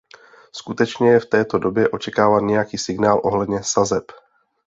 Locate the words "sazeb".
3.63-4.11